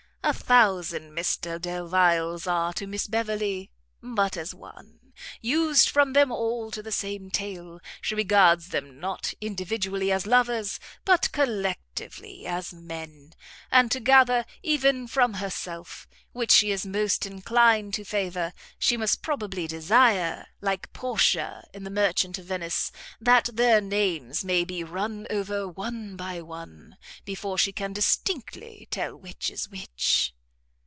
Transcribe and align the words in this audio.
A 0.23 0.33
thousand 0.33 1.13
Mr 1.17 1.59
Delviles 1.59 2.45
are 2.45 2.73
to 2.73 2.85
Miss 2.85 3.07
Beverley 3.07 3.71
but 4.03 4.37
as 4.37 4.53
one; 4.53 4.99
used 5.41 5.89
from 5.89 6.13
them 6.13 6.31
all 6.31 6.71
to 6.71 6.81
the 6.81 6.91
same 6.91 7.29
tale, 7.29 7.79
she 8.01 8.15
regards 8.15 8.69
them 8.69 8.99
not 8.99 9.33
individually 9.41 10.11
as 10.11 10.25
lovers, 10.25 10.79
but 11.05 11.31
collectively 11.31 12.47
as 12.47 12.73
men; 12.73 13.33
and 13.71 13.91
to 13.91 13.99
gather, 13.99 14.45
even 14.63 15.05
from 15.07 15.35
herself, 15.35 16.07
which 16.31 16.49
she 16.51 16.71
is 16.71 16.85
most 16.85 17.25
inclined 17.25 17.93
to 17.93 18.05
favour, 18.05 18.53
she 18.79 18.95
must 18.97 19.21
probably 19.21 19.67
desire, 19.67 20.47
like 20.61 20.91
Portia 20.93 21.67
in 21.73 21.83
the 21.83 21.89
Merchant 21.91 22.39
of 22.39 22.45
Venice, 22.45 22.91
that 23.19 23.49
their 23.53 23.81
names 23.81 24.43
may 24.43 24.63
be 24.63 24.83
run 24.83 25.27
over 25.29 25.67
one 25.67 26.15
by 26.15 26.41
one, 26.41 26.97
before 27.25 27.57
she 27.57 27.73
can 27.73 27.93
distinctly 27.93 28.87
tell 28.89 29.15
which 29.15 29.51
is 29.51 29.69
which." 29.69 30.33